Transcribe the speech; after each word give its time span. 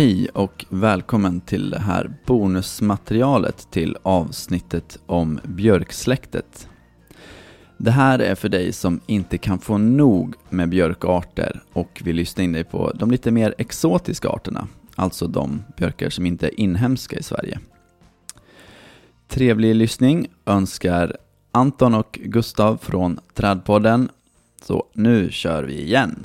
Hej 0.00 0.28
och 0.28 0.64
välkommen 0.68 1.40
till 1.40 1.70
det 1.70 1.78
här 1.78 2.12
bonusmaterialet 2.26 3.70
till 3.70 3.96
avsnittet 4.02 4.98
om 5.06 5.40
björksläktet. 5.44 6.68
Det 7.76 7.90
här 7.90 8.18
är 8.18 8.34
för 8.34 8.48
dig 8.48 8.72
som 8.72 9.00
inte 9.06 9.38
kan 9.38 9.58
få 9.58 9.78
nog 9.78 10.34
med 10.48 10.68
björkarter 10.68 11.62
och 11.72 12.02
vill 12.04 12.16
lyssna 12.16 12.42
in 12.42 12.52
dig 12.52 12.64
på 12.64 12.92
de 12.94 13.10
lite 13.10 13.30
mer 13.30 13.54
exotiska 13.58 14.28
arterna, 14.28 14.68
alltså 14.94 15.26
de 15.26 15.62
björkar 15.76 16.10
som 16.10 16.26
inte 16.26 16.46
är 16.46 16.60
inhemska 16.60 17.18
i 17.18 17.22
Sverige. 17.22 17.58
Trevlig 19.28 19.74
lyssning 19.74 20.26
önskar 20.46 21.16
Anton 21.52 21.94
och 21.94 22.18
Gustav 22.22 22.76
från 22.76 23.20
Trädpodden. 23.34 24.08
Så 24.62 24.86
nu 24.94 25.30
kör 25.30 25.62
vi 25.62 25.82
igen! 25.82 26.24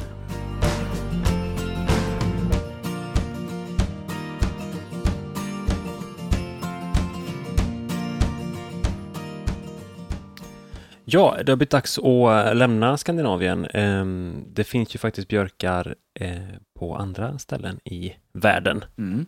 Ja, 11.15 11.37
det 11.45 11.51
har 11.51 11.55
blivit 11.55 11.69
dags 11.71 11.99
att 11.99 12.57
lämna 12.57 12.97
Skandinavien. 12.97 13.65
Ehm, 13.73 14.43
Det 14.47 14.63
finns 14.63 14.95
ju 14.95 14.99
faktiskt 14.99 15.27
björkar 15.27 15.95
eh, 16.19 16.31
på 16.80 16.95
andra 16.95 17.38
ställen 17.39 17.80
i 17.83 18.13
världen. 18.33 18.85
Mm. 18.97 19.25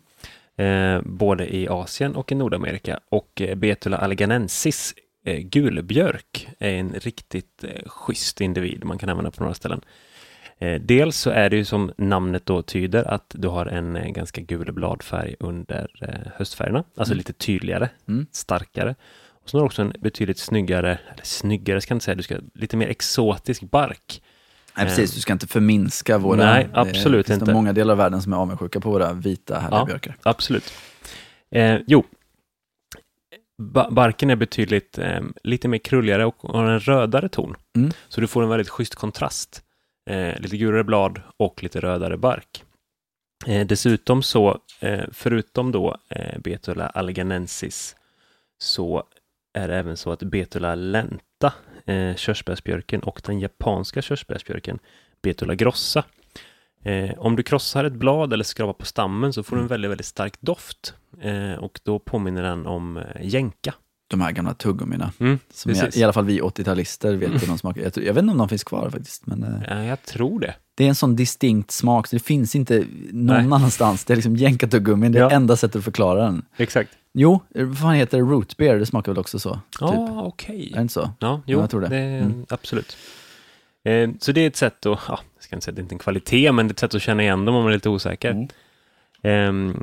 Eh, 0.58 1.02
Både 1.06 1.56
i 1.56 1.68
Asien 1.68 2.16
och 2.16 2.32
i 2.32 2.36
Nordamerika. 2.36 3.00
Och 3.10 3.42
eh, 3.42 3.56
Betula 3.56 3.98
alleganensis, 3.98 4.94
eh, 5.26 5.38
gulbjörk, 5.40 6.48
är 6.60 6.74
en 6.74 6.94
riktigt 6.94 7.64
eh, 7.64 7.90
schysst 7.90 8.42
individ 8.42 8.84
man 8.86 8.98
kan 8.98 9.10
använda 9.10 9.32
på 9.32 9.44
några 9.44 9.54
ställen. 9.54 9.82
Eh, 10.60 10.82
Dels 10.82 11.18
så 11.18 11.30
är 11.30 11.50
det 11.50 11.56
ju 11.56 11.66
som 11.66 11.92
namnet 11.98 12.46
då 12.46 12.62
tyder 12.62 13.04
att 13.14 13.36
du 13.38 13.48
har 13.48 13.66
en 13.66 13.96
eh, 13.96 14.10
ganska 14.10 14.42
gul 14.42 14.72
bladfärg 14.74 15.36
under 15.40 15.90
eh, 16.02 16.32
höstfärgerna, 16.36 16.84
alltså 16.96 17.14
Mm. 17.14 17.18
lite 17.18 17.34
tydligare, 17.34 17.90
Mm. 18.08 18.26
starkare. 18.32 18.96
Och 19.48 19.52
så 19.52 19.58
har 19.58 19.62
du 19.62 19.66
också 19.66 19.82
en 19.82 19.94
betydligt 20.00 20.38
snyggare, 20.40 21.00
eller 21.14 21.24
snyggare 21.24 21.82
ska 21.82 21.92
jag 21.92 21.96
inte 21.96 22.06
säga, 22.06 22.16
du 22.16 22.24
ska 22.24 22.38
lite 22.54 22.78
mer 22.78 22.88
exotisk 22.88 23.62
bark. 23.62 24.22
Nej 24.78 24.86
precis, 24.86 25.14
du 25.16 25.22
ska 25.22 25.34
inte 25.34 25.48
förminska 25.48 26.18
våra... 26.18 26.36
Nej, 26.46 26.70
absolut 26.74 27.26
det 27.26 27.34
finns 27.34 27.42
inte. 27.42 27.52
nog 27.52 27.62
många 27.62 27.74
delar 27.74 27.92
av 27.92 27.98
världen 27.98 28.22
som 28.22 28.34
är 28.34 28.38
avundsjuka 28.38 28.80
på 28.80 28.90
våra 28.90 29.14
vita 29.14 29.60
härliga 29.60 29.80
Ja. 29.80 29.86
björkar. 29.86 30.16
Absolut. 30.24 30.74
Eh, 31.52 31.78
jo, 31.88 32.04
ba- 33.62 33.90
barken 33.92 34.30
är 34.30 34.36
betydligt 34.36 34.98
eh, 34.98 35.20
lite 35.44 35.68
mer 35.68 35.78
krulligare 35.78 36.26
och 36.26 36.36
har 36.42 36.66
en 36.66 36.80
rödare 36.80 37.30
ton. 37.30 37.56
Mm. 37.76 37.92
Så 38.08 38.22
du 38.22 38.28
får 38.28 38.44
en 38.44 38.50
väldigt 38.50 38.70
schysst 38.70 38.96
kontrast. 38.96 39.64
Eh, 40.10 40.40
lite 40.40 40.58
gulare 40.58 40.84
blad 40.84 41.22
och 41.38 41.64
lite 41.64 41.80
rödare 41.80 42.18
bark. 42.18 42.64
Eh, 43.46 43.68
dessutom 43.68 44.24
så, 44.24 44.60
eh, 44.80 45.04
förutom 45.12 45.72
då 45.72 45.98
eh, 46.10 46.40
Betula 46.40 46.88
alleganensis, 46.88 47.96
så 48.60 49.04
är 49.58 49.68
det 49.68 49.76
även 49.76 49.98
så 49.98 50.12
att 50.12 50.24
Betula 50.24 50.76
lenta, 50.76 51.54
eh, 51.86 52.16
körsbärsbjörken 52.16 53.04
och 53.04 53.22
den 53.26 53.40
japanska 53.40 54.02
körsbärsbjörken, 54.02 54.80
Betula 55.22 55.56
grossa, 55.56 56.04
Eh, 56.88 57.14
om 57.18 57.36
du 57.36 57.44
krossar 57.44 57.84
ett 57.84 57.94
blad 57.94 58.34
eller 58.34 58.44
skrapar 58.44 58.74
på 58.74 58.86
stammen 58.86 59.34
så 59.34 59.44
får 59.44 59.56
du 59.56 59.62
en 59.62 59.68
väldigt, 59.68 59.92
väldigt 59.92 60.06
stark 60.06 60.42
doft. 60.42 60.94
Eh, 61.22 61.54
och 61.54 61.80
då 61.84 62.00
påminner 62.00 62.44
den 62.44 62.68
om 62.68 62.98
eh, 62.98 63.04
jänka. 63.22 63.74
De 64.10 64.22
här 64.22 64.32
gamla 64.32 64.54
tuggummina. 64.54 65.12
Mm, 65.20 65.40
Som 65.54 65.70
precis. 65.74 65.98
I 65.98 66.04
alla 66.04 66.14
fall 66.14 66.26
vi 66.26 66.42
80-talister 66.42 67.16
vet 67.16 67.42
hur 67.44 67.48
de 67.48 67.58
smakar. 67.58 67.82
Jag, 67.82 67.92
jag 67.98 68.14
vet 68.14 68.22
inte 68.22 68.32
om 68.32 68.38
de 68.38 68.50
finns 68.50 68.64
kvar 68.64 68.90
faktiskt. 68.90 69.28
Men 69.28 69.44
eh, 69.44 69.50
Ja, 69.70 69.84
jag 69.84 70.04
tror 70.04 70.40
det. 70.40 70.54
det 70.76 70.84
är 70.84 70.88
en 70.90 70.96
sån 70.96 71.16
distinkt 71.16 71.72
smak 71.72 72.08
så 72.08 72.16
det 72.16 72.24
finns 72.24 72.56
inte 72.56 72.86
någon 73.12 73.26
Nej. 73.26 73.54
annanstans. 73.56 74.06
Det 74.06 74.14
är 74.14 74.16
liksom 74.16 74.36
jänkartuggummin, 74.36 75.12
det 75.12 75.20
är 75.20 75.24
Ja. 75.24 75.32
enda 75.32 75.56
sättet 75.56 75.76
att 75.76 75.84
förklara 75.84 76.24
den. 76.24 76.46
Exakt. 76.58 76.90
Jo, 77.14 77.40
eh, 77.56 77.66
vad 77.66 77.78
fan 77.78 77.94
heter 77.94 78.18
det? 78.18 78.24
Root 78.24 78.58
beer, 78.58 78.80
det 78.80 78.86
smakar 78.86 79.12
väl 79.12 79.20
också 79.20 79.40
så? 79.40 79.60
Ja, 79.80 79.92
Typ. 79.92 80.00
okej. 80.26 80.70
Är 80.72 80.76
det 80.76 80.82
inte 80.82 80.94
så? 80.94 81.10
Ja, 81.20 81.42
jo, 81.46 81.60
jag 81.60 81.70
tror 81.70 81.82
det. 81.82 81.98
är- 81.98 82.22
Mm. 82.22 82.46
absolut. 82.50 82.98
Eh, 83.84 84.10
så 84.20 84.32
det 84.32 84.42
är 84.42 84.48
ett 84.48 84.56
sätt 84.56 84.86
att, 84.86 85.00
ja, 85.08 85.20
jag 85.36 85.44
ska 85.44 85.56
inte 85.56 85.66
säga 85.66 85.72
att 85.72 85.76
det 85.76 85.82
inte 85.82 85.94
är 85.94 85.96
en 85.96 86.00
kvalitet, 86.00 86.52
men 86.52 86.68
det 86.68 86.72
är 86.72 86.74
ett 86.74 86.80
sätt 86.80 86.96
att 86.96 87.02
känna 87.02 87.24
igen 87.24 87.46
dem 87.46 87.56
om 87.56 87.64
man 87.64 87.72
är 87.72 87.76
lite 87.76 87.90
osäker. 87.90 88.48
Ehm, 89.24 89.78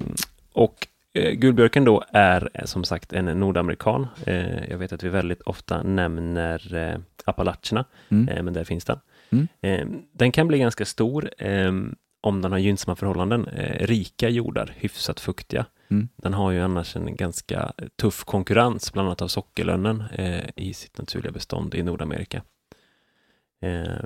och 0.52 0.74
eh, 0.80 0.93
gulbjörken 1.14 1.84
då 1.84 2.04
är 2.12 2.48
eh, 2.54 2.64
som 2.64 2.84
sagt 2.84 3.12
en 3.12 3.24
nordamerikan. 3.24 4.06
Eh, 4.26 4.70
jag 4.70 4.78
vet 4.78 4.92
att 4.92 5.02
vi 5.02 5.08
väldigt 5.08 5.42
ofta 5.42 5.82
nämner 5.82 6.74
eh, 6.74 6.98
Appalacherna, 7.24 7.84
Mm. 8.08 8.28
eh, 8.28 8.42
men 8.42 8.54
där 8.54 8.64
finns 8.64 8.84
den. 8.84 8.98
Mm. 9.30 9.48
Eh, 9.60 9.86
den 10.12 10.32
kan 10.32 10.48
bli 10.48 10.58
ganska 10.58 10.84
stor 10.84 11.30
eh, 11.38 11.72
om 12.20 12.42
den 12.42 12.52
har 12.52 12.58
gynnsamma 12.58 12.96
förhållanden. 12.96 13.48
Eh, 13.48 13.86
rika 13.86 14.28
jordar, 14.28 14.72
hyfsat 14.76 15.20
fuktiga. 15.20 15.66
Mm. 15.90 16.08
Den 16.16 16.34
har 16.34 16.50
ju 16.50 16.60
annars 16.60 16.96
en 16.96 17.16
ganska 17.16 17.72
tuff 18.00 18.24
konkurrens, 18.24 18.92
bland 18.92 19.08
annat 19.08 19.22
av 19.22 19.28
sockerlönnen 19.28 20.04
eh, 20.12 20.44
i 20.56 20.74
sitt 20.74 20.98
naturliga 20.98 21.32
bestånd 21.32 21.74
i 21.74 21.82
Nordamerika. 21.82 22.42
Eh, 23.62 24.04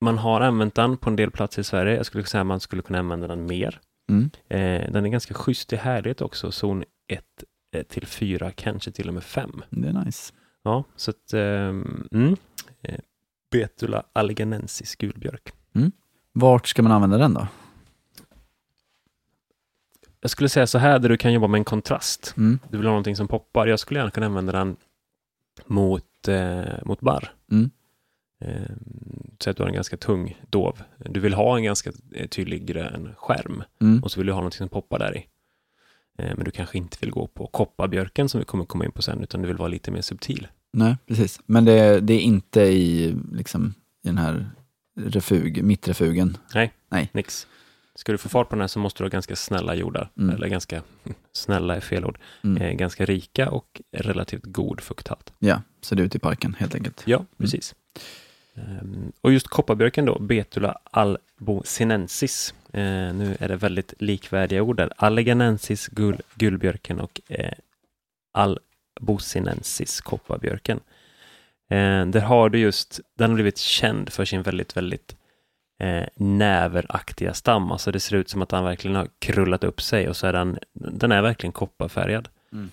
man 0.00 0.18
har 0.18 0.40
använt 0.40 0.74
den 0.74 0.96
på 0.96 1.10
en 1.10 1.16
del 1.16 1.30
platser 1.30 1.60
i 1.60 1.64
Sverige. 1.64 1.96
Jag 1.96 2.06
skulle 2.06 2.24
säga 2.24 2.40
att 2.40 2.46
man 2.46 2.60
skulle 2.60 2.82
kunna 2.82 2.98
använda 2.98 3.26
den 3.26 3.46
mer. 3.46 3.80
Mm. 4.08 4.30
Eh, 4.48 4.92
den 4.92 5.04
är 5.04 5.08
ganska 5.08 5.34
schysst 5.34 5.72
i 5.72 5.76
härlighet 5.76 6.20
också, 6.20 6.52
zon 6.52 6.84
1 7.08 7.24
eh, 7.72 7.82
till 7.82 8.06
4, 8.06 8.52
kanske 8.52 8.90
till 8.90 9.08
och 9.08 9.14
med 9.14 9.24
5. 9.24 9.62
Det 9.70 9.88
är 9.88 10.04
nice. 10.04 10.32
Ja, 10.62 10.84
så 10.96 11.10
att, 11.10 11.32
ehm, 11.32 12.08
mm, 12.12 12.36
eh, 12.82 12.98
Betula 13.50 14.02
alleganensis 14.12 14.96
gulbjörk. 14.96 15.52
Vart 16.32 16.68
ska 16.68 16.82
man 16.82 16.92
använda 16.92 17.18
den 17.18 17.34
då? 17.34 17.46
Jag 20.20 20.30
skulle 20.30 20.48
säga 20.48 20.66
så 20.66 20.78
här, 20.78 20.98
där 20.98 21.08
du 21.08 21.16
kan 21.16 21.32
jobba 21.32 21.46
med 21.46 21.58
en 21.58 21.64
kontrast. 21.64 22.34
Mm. 22.36 22.58
Du 22.70 22.76
vill 22.76 22.86
ha 22.86 22.92
någonting 22.92 23.16
som 23.16 23.28
poppar. 23.28 23.66
Jag 23.66 23.80
skulle 23.80 24.00
gärna 24.00 24.10
kunna 24.10 24.26
använda 24.26 24.52
den 24.52 24.76
mot, 25.66 26.28
eh, 26.28 26.84
mot 26.84 27.00
barr. 27.00 27.32
Mm. 27.52 27.70
Eh, 28.40 28.62
så 29.40 29.50
att 29.50 29.56
du 29.56 29.62
har 29.62 29.68
en 29.68 29.74
ganska 29.74 29.96
tung 29.96 30.40
dov. 30.50 30.82
Du 30.98 31.20
vill 31.20 31.34
ha 31.34 31.56
en 31.56 31.62
ganska 31.64 31.92
eh, 32.14 32.28
tydlig 32.28 32.66
grön 32.66 33.14
skärm 33.16 33.62
Mm. 33.80 34.02
och 34.02 34.10
så 34.12 34.20
vill 34.20 34.26
du 34.26 34.32
ha 34.32 34.40
någonting 34.40 34.58
som 34.58 34.68
poppar 34.68 34.98
där 34.98 35.16
i. 35.16 35.26
Eh, 36.18 36.32
men 36.36 36.44
du 36.44 36.50
kanske 36.50 36.78
inte 36.78 36.96
vill 37.00 37.10
gå 37.10 37.26
på 37.26 37.46
kopparbjörken 37.46 38.28
som 38.28 38.38
vi 38.38 38.44
kommer 38.44 38.64
komma 38.64 38.84
in 38.84 38.92
på 38.92 39.02
sen, 39.02 39.22
utan 39.22 39.42
du 39.42 39.48
vill 39.48 39.56
vara 39.56 39.68
lite 39.68 39.90
mer 39.90 40.00
subtil. 40.00 40.46
Nej, 40.72 40.96
precis. 41.06 41.40
Men 41.46 41.64
det, 41.64 42.00
det 42.00 42.14
är 42.14 42.20
inte 42.20 42.60
i, 42.62 43.16
liksom, 43.32 43.74
i 44.04 44.06
den 44.08 44.18
här 44.18 44.50
refug, 44.96 45.64
mittrefugen. 45.64 46.36
Nix. 47.12 47.46
Ska 47.94 48.12
du 48.12 48.18
få 48.18 48.28
fart 48.28 48.48
på 48.48 48.54
den 48.54 48.60
här 48.60 48.68
så 48.68 48.78
måste 48.78 49.02
du 49.02 49.04
ha 49.04 49.10
ganska 49.10 49.36
snälla 49.36 49.74
jordar, 49.74 50.10
Mm. 50.18 50.34
eller 50.36 50.48
ganska, 50.48 50.82
snälla 51.32 51.76
är 51.76 51.80
fel 51.80 52.04
ord, 52.04 52.18
Mm. 52.44 52.62
eh, 52.62 52.72
ganska 52.72 53.04
rika 53.04 53.50
och 53.50 53.82
relativt 53.92 54.42
god 54.44 54.80
fukthalt. 54.80 55.32
Ja, 55.38 55.62
så 55.80 55.94
det 55.94 56.02
är 56.02 56.04
ute 56.04 56.16
i 56.16 56.20
parken 56.20 56.56
helt 56.58 56.74
enkelt. 56.74 57.02
Ja, 57.06 57.24
precis. 57.38 57.74
Ehm, 57.74 58.00
Ehm, 58.58 59.12
och 59.20 59.32
just 59.32 59.48
kopparbjörken 59.48 60.04
då, 60.04 60.18
Betula 60.18 60.78
albosinensis. 60.84 62.54
Ehm, 62.72 63.18
nu 63.18 63.36
är 63.40 63.48
det 63.48 63.56
väldigt 63.56 63.94
likvärdiga 63.98 64.62
ord 64.62 64.76
där. 64.76 64.92
Alleganensis, 64.96 65.86
gull, 65.86 66.20
gulbjörken 66.34 67.00
och 67.00 67.20
eh, 67.28 67.52
albosinensis, 68.32 70.00
kopparbjörken. 70.00 70.80
Ehm, 71.70 72.10
där 72.10 72.20
har 72.20 72.48
du 72.48 72.58
just, 72.58 73.00
den 73.14 73.30
har 73.30 73.34
blivit 73.34 73.58
känd 73.58 74.12
för 74.12 74.24
sin 74.24 74.42
väldigt, 74.42 74.76
väldigt 74.76 75.16
eh, 75.80 76.04
näveraktiga 76.14 77.34
stam. 77.34 77.72
Alltså 77.72 77.92
det 77.92 78.00
ser 78.00 78.16
ut 78.16 78.30
som 78.30 78.42
att 78.42 78.48
den 78.48 78.64
verkligen 78.64 78.96
har 78.96 79.08
krullat 79.18 79.64
upp 79.64 79.82
sig 79.82 80.08
och 80.08 80.16
så 80.16 80.26
är 80.26 80.32
den, 80.32 80.58
den 80.72 81.12
är 81.12 81.22
verkligen 81.22 81.52
kopparfärgad. 81.52 82.28
Mm. 82.52 82.70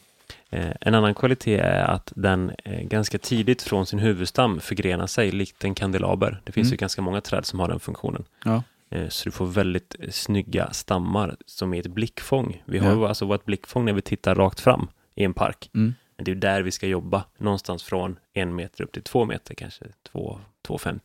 Eh, 0.49 0.71
en 0.81 0.95
annan 0.95 1.13
kvalitet 1.15 1.57
är 1.57 1.83
att 1.83 2.13
den 2.15 2.51
eh, 2.65 2.81
ganska 2.87 3.17
tidigt 3.17 3.61
från 3.61 3.85
sin 3.85 3.99
huvudstam 3.99 4.59
förgrenar 4.59 5.07
sig 5.07 5.31
likt 5.31 5.63
en 5.63 5.75
kandelaber. 5.75 6.41
Det 6.43 6.51
finns 6.51 6.65
Mm. 6.67 6.73
ju 6.73 6.77
ganska 6.77 7.01
många 7.01 7.21
träd 7.21 7.45
som 7.45 7.59
har 7.59 7.67
den 7.67 7.79
funktionen. 7.79 8.23
Ja. 8.45 8.63
Eh, 8.89 9.07
så 9.09 9.25
du 9.29 9.31
får 9.31 9.45
väldigt 9.45 9.95
snygga 10.09 10.73
stammar 10.73 11.35
som 11.45 11.73
är 11.73 11.79
ett 11.79 11.87
blickfång. 11.87 12.63
Vi 12.65 12.77
har 12.77 12.89
Ja. 12.91 12.95
ju 12.95 13.05
alltså 13.07 13.25
vårt 13.25 13.45
blickfång 13.45 13.85
när 13.85 13.93
vi 13.93 14.01
tittar 14.01 14.35
rakt 14.35 14.59
fram 14.59 14.87
i 15.15 15.23
en 15.23 15.33
park. 15.33 15.69
Mm. 15.75 15.93
Men 16.17 16.25
det 16.25 16.31
är 16.31 16.35
där 16.35 16.61
vi 16.61 16.71
ska 16.71 16.87
jobba, 16.87 17.23
någonstans 17.37 17.83
från 17.83 18.19
en 18.33 18.55
meter 18.55 18.83
upp 18.83 18.91
till 18.91 19.01
två 19.03 19.25
meter, 19.25 19.53
kanske 19.55 19.85
två, 20.11 20.39
2,50. 20.67 20.99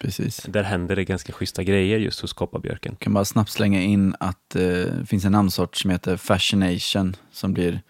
Precis. 0.00 0.42
Där 0.48 0.62
händer 0.62 0.96
det 0.96 1.04
ganska 1.04 1.32
schyssta 1.32 1.62
grejer 1.62 1.98
just 1.98 2.20
hos 2.20 2.32
kopparbjörken. 2.32 2.92
Jag 2.92 2.98
kan 3.00 3.14
bara 3.14 3.24
snabbt 3.24 3.50
slänga 3.50 3.82
in 3.82 4.14
att 4.20 4.56
eh, 4.56 4.62
det 4.62 5.06
finns 5.06 5.24
en 5.24 5.32
namnsort 5.32 5.76
som 5.76 5.90
heter 5.90 6.16
Fascination 6.16 7.16
som 7.32 7.52
blir 7.52 7.80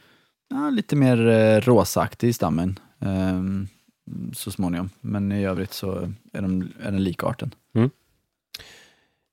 ja, 0.53 0.71
lite 0.71 0.97
mer 0.97 1.27
eh, 1.29 1.61
rosaaktig 1.61 2.29
i 2.29 2.33
stammen 2.33 2.79
eh, 3.01 3.43
så 4.35 4.51
småningom. 4.51 4.91
Men 5.01 5.33
i 5.33 5.45
övrigt 5.47 5.73
så 5.73 6.13
är, 6.33 6.43
de, 6.43 6.73
är 6.83 6.91
den 6.91 7.05
likarten. 7.05 7.55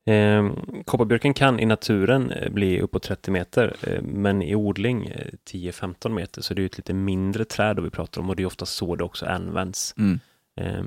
Eh, 0.05 0.51
kopparbjörken 0.85 1.33
kan 1.33 1.59
i 1.59 1.65
naturen 1.65 2.31
eh, 2.31 2.49
bli 2.51 2.81
uppåt 2.81 3.03
30 3.03 3.31
meter, 3.31 3.75
eh, 3.81 4.01
men 4.01 4.41
i 4.41 4.55
odling 4.55 5.05
eh, 5.07 5.27
10-15 5.51 6.09
meter, 6.09 6.41
så 6.41 6.53
det 6.53 6.61
är 6.61 6.65
ett 6.65 6.77
lite 6.77 6.93
mindre 6.93 7.45
träd 7.45 7.75
då 7.75 7.81
vi 7.81 7.89
pratar 7.89 8.21
om 8.21 8.29
och 8.29 8.35
det 8.35 8.43
är 8.43 8.47
ofta 8.47 8.65
så 8.65 8.95
det 8.95 9.03
också 9.03 9.25
används. 9.25 9.93
Mm. 9.97 10.19
Eh, 10.61 10.83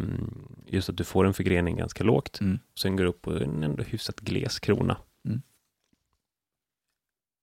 just 0.67 0.88
att 0.88 0.96
du 0.96 1.05
får 1.05 1.26
en 1.26 1.35
förgrening 1.35 1.76
ganska 1.76 2.05
lågt, 2.05 2.38
Mm. 2.40 2.58
sen 2.78 2.96
går 2.96 3.05
det 3.05 3.11
upp 3.11 3.23
på 3.23 3.31
en 3.32 3.62
ändå 3.62 3.82
hyfsat 3.82 4.20
gles 4.20 4.58
krona. 4.61 4.96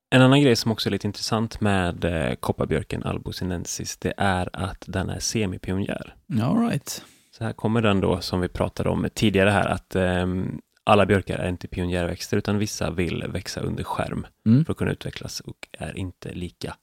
En 0.09 0.21
annan 0.21 0.41
grej 0.41 0.55
som 0.55 0.71
också 0.71 0.89
är 0.89 0.91
lite 0.91 1.07
intressant 1.07 1.61
med 1.61 2.05
eh, 2.05 2.35
kopparbjörken 2.35 3.03
albosinensis, 3.03 3.97
det 3.97 4.13
är 4.17 4.49
att 4.53 4.83
den 4.87 5.09
är 5.09 5.19
semipionjär. 5.19 6.15
All 6.43 6.67
right. 6.69 7.03
Så 7.37 7.43
här 7.43 7.53
kommer 7.53 7.81
den 7.81 8.01
då, 8.01 8.21
som 8.21 8.41
vi 8.41 8.47
pratade 8.47 8.89
om 8.89 9.07
tidigare 9.13 9.49
här, 9.49 9.67
att 9.67 9.95
ehm, 9.95 10.61
alla 10.83 11.05
björkar 11.05 11.37
är 11.37 11.49
inte 11.49 11.67
pionjärväxter, 11.67 12.37
utan 12.37 12.57
vissa 12.57 12.91
vill 12.91 13.23
växa 13.27 13.61
under 13.61 13.83
skärm 13.83 14.27
Mm. 14.45 14.65
för 14.65 14.71
att 14.71 14.77
kunna 14.77 14.91
utvecklas 14.91 15.39
och 15.39 15.67
är 15.71 15.97
inte 15.97 16.31
lika 16.33 16.75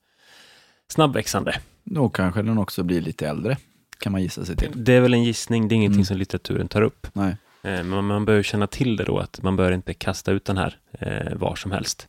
snabbväxande. 0.88 1.54
Då 1.84 2.08
kanske 2.08 2.42
den 2.42 2.58
också 2.58 2.82
blir 2.82 3.00
lite 3.00 3.28
äldre, 3.28 3.56
kan 4.00 4.12
man 4.12 4.22
gissa 4.22 4.44
sig 4.44 4.56
till. 4.56 4.70
Det 4.74 4.92
är 4.92 5.00
väl 5.00 5.14
en 5.14 5.24
gissning, 5.24 5.68
det 5.68 5.74
är 5.74 5.76
ingenting 5.76 5.96
Mm. 5.96 6.04
som 6.04 6.16
litteraturen 6.16 6.68
tar 6.68 6.82
upp. 6.82 7.06
Nej. 7.12 7.36
Eh, 7.62 7.84
Men 7.84 8.04
man 8.04 8.24
behöver 8.24 8.42
känna 8.42 8.66
till 8.66 8.96
det 8.96 9.04
då, 9.04 9.18
att 9.18 9.42
man 9.42 9.56
bör 9.56 9.72
inte 9.72 9.94
kasta 9.94 10.32
ut 10.32 10.44
den 10.44 10.56
här 10.56 10.78
eh, 10.92 11.34
var 11.36 11.56
som 11.56 11.70
helst. 11.70 12.08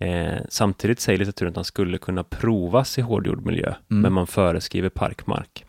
Eh, 0.00 0.38
samtidigt 0.48 1.00
säger 1.00 1.18
litteraturen 1.18 1.48
att 1.48 1.54
den 1.54 1.64
skulle 1.64 1.98
kunna 1.98 2.24
provas 2.24 2.98
i 2.98 3.00
hårdgjord 3.02 3.46
miljö, 3.46 3.74
Mm. 3.90 4.02
men 4.02 4.12
man 4.12 4.26
föreskriver 4.26 4.88
parkmark. 4.88 5.64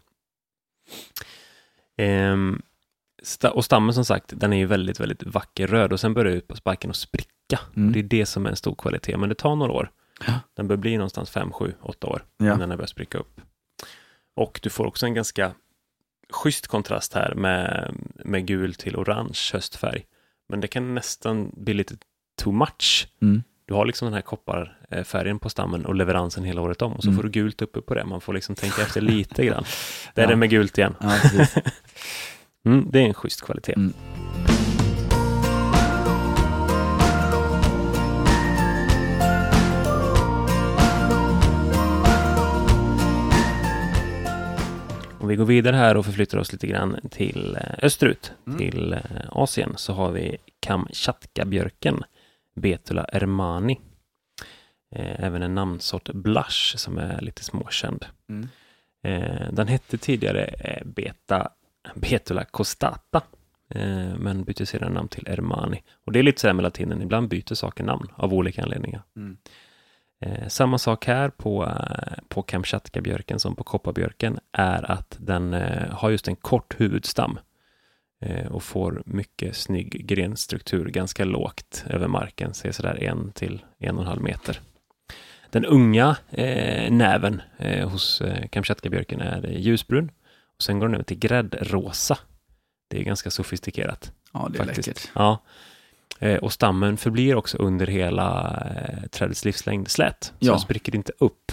Ehm, 1.97 2.61
sta- 3.23 3.49
och 3.49 3.65
stammen 3.65 3.93
som 3.93 4.05
sagt, 4.05 4.33
den 4.39 4.53
är 4.53 4.57
ju 4.57 4.65
väldigt, 4.65 4.99
väldigt 4.99 5.23
vacker 5.23 5.67
röd 5.67 5.93
och 5.93 5.99
sen 5.99 6.13
börjar 6.13 6.33
ut 6.33 6.47
på 6.47 6.55
sparken 6.55 6.89
och 6.89 6.95
spricka. 6.95 7.59
Mm. 7.75 7.91
Det 7.91 7.99
är 7.99 8.03
det 8.03 8.25
som 8.25 8.45
är 8.45 8.49
en 8.49 8.55
stor 8.55 8.75
kvalitet, 8.75 9.17
men 9.17 9.29
det 9.29 9.35
tar 9.35 9.55
några 9.55 9.71
år. 9.73 9.91
Ja. 10.27 10.39
Den 10.53 10.67
bör 10.67 10.75
bli 10.77 10.97
någonstans 10.97 11.29
5, 11.29 11.51
7, 11.51 11.73
8 11.81 12.07
år 12.07 12.25
Ja. 12.37 12.45
innan 12.45 12.59
den 12.69 12.77
börjar 12.77 12.87
spricka 12.87 13.17
upp. 13.17 13.41
Och 14.35 14.59
du 14.63 14.69
får 14.69 14.85
också 14.85 15.05
en 15.05 15.13
ganska 15.13 15.51
schysst 16.29 16.67
kontrast 16.67 17.13
här 17.13 17.35
med, 17.35 17.93
med 18.25 18.45
gul 18.47 18.73
till 18.73 18.95
orange 18.95 19.49
höstfärg. 19.53 20.05
Men 20.49 20.61
det 20.61 20.67
kan 20.67 20.95
nästan 20.95 21.51
bli 21.53 21.73
lite 21.73 21.95
too 22.41 22.53
much. 22.53 23.07
Mm. 23.21 23.43
Du 23.69 23.75
har 23.75 23.86
liksom 23.86 24.06
den 24.06 24.13
här 24.13 24.21
kopparfärgen 24.21 25.39
på 25.39 25.50
stammen 25.50 25.86
och 25.86 25.95
leveransen 25.95 26.44
hela 26.44 26.62
året 26.62 26.81
om 26.81 26.94
och 26.94 27.04
så 27.04 27.10
Mm. 27.10 27.16
får 27.18 27.24
du 27.24 27.30
gult 27.30 27.62
uppe 27.62 27.81
på 27.81 27.94
det. 27.94 28.06
Man 28.06 28.21
får 28.21 28.33
liksom 28.33 28.56
tänka 28.56 28.81
efter 28.81 29.01
lite 29.16 29.45
grann. 29.45 29.63
Det 30.16 30.21
är 30.21 30.25
Ja. 30.25 30.30
det 30.30 30.36
med 30.36 30.50
gult 30.50 30.77
igen. 30.77 30.95
Ja. 31.00 31.12
Mm, 32.66 32.88
det 32.92 33.00
är 33.00 33.04
en 33.07 33.13
schysst 33.13 33.42
kvalitet. 33.42 33.74
Mm. 33.74 33.94
Om 45.22 45.27
vi 45.27 45.36
går 45.36 45.45
vidare 45.45 45.75
här 45.75 45.98
och 45.98 46.06
förflyttar 46.06 46.38
oss 46.38 46.51
lite 46.51 46.68
grann 46.68 46.98
till 47.12 47.56
eh, 47.62 47.86
österut, 47.86 48.31
Mm. 48.48 48.57
till 48.60 48.94
eh, 48.94 49.00
Asien, 49.30 49.74
så 49.77 49.94
har 49.94 50.12
vi 50.12 50.38
Kamchatka-björken, 50.60 52.04
Betula 52.61 53.03
ermani. 53.03 53.79
Eh, 54.95 55.23
Även 55.23 55.41
en 55.41 55.56
namnsort 55.56 56.09
blush 56.13 56.77
som 56.77 56.97
är 56.97 57.21
lite 57.21 57.44
småkänd. 57.44 58.06
Mm. 58.29 58.47
Eh, 59.03 59.51
Den 59.51 59.67
hette 59.67 59.97
tidigare 59.97 60.44
eh, 60.45 60.85
Beta, 60.85 61.50
Betula 61.95 62.44
costata, 62.44 63.21
men 64.17 64.44
bytte 64.44 64.65
sedan 64.65 64.94
namn 64.94 65.07
till 65.07 65.27
Ermani. 65.27 65.83
Och 66.06 66.11
det 66.11 66.19
är 66.19 66.23
lite 66.23 66.41
så 66.41 66.47
här 66.47 66.53
med 66.53 66.63
latinen, 66.63 67.01
ibland 67.01 67.29
byter 67.29 67.53
saker 67.53 67.83
namn 67.83 68.07
av 68.15 68.33
olika 68.33 68.63
anledningar. 68.63 69.03
Mm. 69.15 69.38
Eh, 70.21 70.47
samma 70.47 70.77
sak 70.77 71.05
här 71.05 71.29
på, 71.29 71.71
på 72.27 72.41
Kamchatka-björken 72.41 73.39
som 73.39 73.55
på 73.55 73.63
kopparbjörken 73.63 74.39
är 74.51 74.91
att 74.91 75.17
den 75.19 75.53
eh, 75.53 75.91
har 75.91 76.09
just 76.09 76.27
en 76.27 76.35
kort 76.35 76.81
huvudstam 76.81 77.39
och 78.50 78.63
får 78.63 79.04
mycket 79.06 79.56
snygg 79.56 80.06
grenstruktur 80.07 80.86
ganska 80.89 81.25
lågt 81.25 81.83
över 81.89 82.07
marken, 82.07 82.54
ser 82.54 82.71
sådär 82.71 83.04
en 83.04 83.31
till 83.31 83.66
en 83.80 83.95
och 83.95 84.01
en 84.01 84.07
halv 84.07 84.21
meter. 84.21 84.60
Den 85.50 85.66
unga 85.66 86.18
eh, 86.30 86.92
näven 86.92 87.42
eh, 87.57 87.89
hos 87.89 88.21
eh, 88.21 88.48
Kamchatka-björken 88.48 89.21
är 89.21 89.45
eh, 89.45 89.60
ljusbrun 89.60 90.12
och 90.57 90.63
sen 90.63 90.80
går 90.80 90.88
den 90.88 90.95
över 90.95 91.04
till 91.04 91.19
gräddrosa. 91.19 92.18
Det 92.88 93.00
är 93.00 93.04
ganska 93.04 93.31
sofistikerat. 93.31 94.12
Ja, 94.33 94.50
det 94.51 94.60
är 94.60 94.65
Faktiskt. 94.65 94.88
läckert. 94.88 95.10
Ja. 95.15 95.42
Eh, 96.19 96.38
och 96.38 96.54
stammen 96.54 96.98
förblir 96.98 97.36
också 97.36 97.57
under 97.57 97.88
hela 97.88 98.57
eh, 98.75 99.07
trädets 99.10 99.45
livslängd 99.45 99.88
slät. 99.88 100.24
Så 100.24 100.33
Ja. 100.39 100.51
den 100.51 100.60
spricker 100.60 100.95
inte 100.95 101.13
upp. 101.18 101.51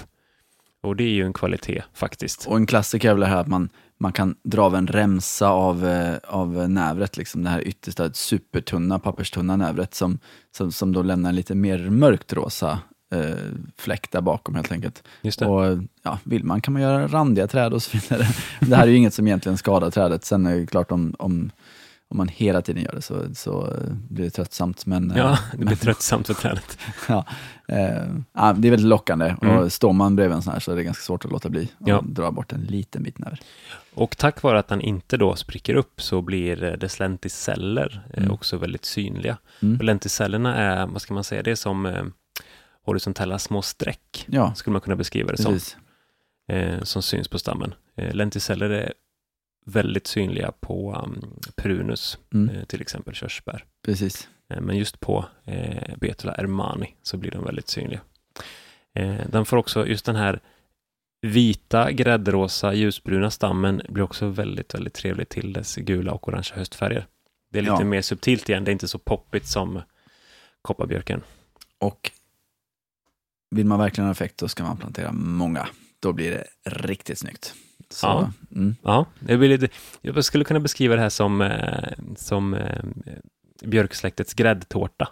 Och 0.82 0.96
det 0.96 1.04
är 1.04 1.08
ju 1.12 1.24
en 1.24 1.32
kvalitet 1.32 1.82
faktiskt. 1.94 2.46
Och 2.46 2.56
en 2.56 2.66
klassiker 2.66 3.08
är 3.10 3.14
väl 3.14 3.20
det 3.20 3.26
här 3.26 3.40
att 3.40 3.46
man, 3.48 3.68
man 3.98 4.12
kan 4.12 4.34
dra 4.42 4.62
av 4.62 4.74
en 4.74 4.86
remsa 4.86 5.48
av, 5.48 5.86
eh, 5.86 6.16
av 6.24 6.70
nävret, 6.70 7.16
liksom 7.16 7.42
det 7.42 7.50
här 7.50 7.68
yttersta 7.68 8.12
supertunna, 8.12 8.98
papperstunna 8.98 9.56
nävret 9.56 9.94
som, 9.94 10.18
som, 10.56 10.72
som 10.72 10.92
då 10.92 11.02
lämnar 11.02 11.30
en 11.30 11.36
lite 11.36 11.54
mer 11.54 11.90
mörkt 11.90 12.32
rosa 12.32 12.78
eh, 13.14 13.36
fläck 13.76 14.10
där 14.10 14.20
bakom 14.20 14.54
helt 14.54 14.72
enkelt. 14.72 15.02
Just 15.22 15.38
det. 15.38 15.46
Och 15.46 15.78
ja, 16.02 16.18
vill 16.24 16.44
man 16.44 16.60
kan 16.60 16.72
man 16.72 16.82
göra 16.82 17.08
randiga 17.08 17.46
träd 17.46 17.72
och 17.74 17.82
så 17.82 17.98
vidare. 17.98 18.26
Det 18.60 18.76
här 18.76 18.82
är 18.82 18.90
ju 18.90 18.96
inget 18.96 19.14
som 19.14 19.26
egentligen 19.26 19.58
skadar 19.58 19.90
trädet. 19.90 20.24
Sen 20.24 20.46
är 20.46 20.56
det 20.56 20.66
klart 20.66 20.92
om, 20.92 21.14
om, 21.18 21.50
om 22.08 22.16
man 22.16 22.28
hela 22.28 22.62
tiden 22.62 22.82
gör 22.82 22.92
det 22.92 23.02
så, 23.02 23.34
så 23.34 23.66
eh, 23.66 23.92
blir 24.10 24.24
det 24.24 24.30
tröttsamt. 24.30 24.86
Men, 24.86 25.10
eh, 25.10 25.18
Ja, 25.18 25.38
det 25.52 25.56
blir 25.56 25.66
men- 25.66 25.76
tröttsamt 25.76 26.26
för 26.26 26.34
trädet. 26.34 26.78
ja, 27.08 27.24
eh, 27.68 28.06
ja, 28.32 28.52
det 28.52 28.68
är 28.68 28.70
väldigt 28.70 28.88
lockande 28.88 29.34
Mm. 29.42 29.56
och 29.56 29.72
står 29.72 29.92
man 29.92 30.16
bredvid 30.16 30.36
en 30.36 30.42
sån 30.42 30.52
här 30.52 30.60
så 30.60 30.72
är 30.72 30.76
det 30.76 30.82
ganska 30.84 31.02
svårt 31.02 31.24
att 31.24 31.30
låta 31.30 31.48
bli 31.48 31.64
och 31.78 31.88
Ja. 31.88 32.00
dra 32.06 32.30
bort 32.30 32.52
en 32.52 32.60
liten 32.60 33.02
bit 33.02 33.18
näver. 33.18 33.40
Och 33.94 34.16
tack 34.16 34.42
vare 34.42 34.58
att 34.58 34.68
den 34.68 34.80
inte 34.80 35.16
då 35.16 35.36
spricker 35.36 35.74
upp 35.74 36.02
så 36.02 36.22
blir 36.22 36.62
eh, 36.64 36.72
dess 36.72 36.98
lenticeller 36.98 38.06
eh, 38.14 38.18
Mm. 38.22 38.30
också 38.34 38.56
väldigt 38.56 38.84
synliga. 38.84 39.38
Mm. 39.62 39.76
Och 39.78 39.84
lenticellerna 39.84 40.54
är, 40.56 40.86
vad 40.86 41.02
ska 41.02 41.14
man 41.14 41.24
säga, 41.24 41.42
det 41.42 41.50
är 41.50 41.54
som 41.54 41.86
eh, 41.86 42.04
horisontella 42.84 43.38
små 43.38 43.62
streck, 43.62 44.26
Ja, 44.28 44.54
skulle 44.54 44.72
man 44.72 44.80
kunna 44.80 44.96
beskriva 44.96 45.30
det 45.32 45.42
som, 45.42 45.58
eh, 46.52 46.82
som 46.82 47.02
syns 47.02 47.28
på 47.28 47.38
stammen. 47.38 47.74
Eh, 47.96 48.14
lenticeller 48.14 48.70
är 48.70 48.92
väldigt 49.66 50.06
synliga 50.06 50.52
på 50.60 50.92
um, 51.04 51.40
prunus, 51.56 52.18
Mm. 52.34 52.48
eh, 52.56 52.64
till 52.64 52.80
exempel 52.80 53.14
körsbär. 53.14 53.64
precis. 53.84 54.28
Eh, 54.50 54.60
Men 54.60 54.76
just 54.76 55.00
på 55.00 55.24
eh, 55.44 55.96
Betula 55.96 56.34
ermani 56.34 56.94
så 57.02 57.16
blir 57.16 57.30
de 57.30 57.44
väldigt 57.44 57.68
synliga. 57.68 58.00
Eh, 58.94 59.16
den 59.30 59.44
får 59.44 59.56
också, 59.56 59.86
just 59.86 60.04
den 60.06 60.16
här 60.16 60.40
vita, 61.20 61.92
gräddrosa, 61.92 62.74
ljusbruna 62.74 63.30
stammen 63.30 63.82
blir 63.88 64.04
också 64.04 64.28
väldigt, 64.28 64.74
väldigt 64.74 64.94
trevlig 64.94 65.28
till 65.28 65.52
dess 65.52 65.76
gula 65.76 66.12
och 66.12 66.28
orangea 66.28 66.56
höstfärger. 66.58 67.06
Det 67.50 67.58
är 67.58 67.62
lite 67.62 67.72
Ja. 67.74 67.84
mer 67.84 68.02
subtilt 68.02 68.48
igen, 68.48 68.64
det 68.64 68.70
är 68.70 68.72
inte 68.72 68.88
så 68.88 68.98
poppigt 68.98 69.46
som 69.46 69.80
kopparbjörken. 70.62 71.22
Och 71.78 72.10
vill 73.50 73.66
man 73.66 73.78
verkligen 73.78 74.06
ha 74.06 74.12
effekt 74.12 74.38
då 74.38 74.48
ska 74.48 74.62
man 74.62 74.76
plantera 74.76 75.12
många. 75.12 75.68
Då 76.06 76.12
blir 76.12 76.30
det 76.30 76.44
riktigt 76.70 77.18
snyggt. 77.18 77.54
Så, 77.90 78.06
Ja. 78.06 78.32
mm. 78.54 78.76
Ja, 78.82 79.06
blir 79.20 79.38
lite, 79.48 79.68
jag 80.00 80.24
skulle 80.24 80.44
kunna 80.44 80.60
beskriva 80.60 80.94
det 80.96 81.00
här 81.02 81.08
som, 81.08 81.40
eh, 81.42 81.92
som 82.16 82.54
eh, 82.54 82.84
björksläktets 83.64 84.34
gräddtårta. 84.34 85.08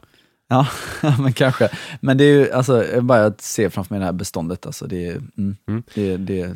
Ja, 0.49 0.67
men 1.19 1.33
kanske. 1.33 1.69
Men 2.01 2.19
det 2.19 2.25
är 2.25 2.39
ju, 2.39 2.51
alltså, 2.53 2.85
jag 2.85 3.05
bara 3.05 3.25
att 3.27 3.41
se 3.41 3.71
framför 3.71 3.95
mig 3.95 3.99
det 4.01 4.05
här 4.07 4.13
beståndet, 4.13 4.67
alltså 4.67 4.87
det, 4.87 5.07
är- 5.07 5.17
mm, 5.17 5.57
Mm. 5.69 5.83
det, 5.95 6.17
det, 6.17 6.55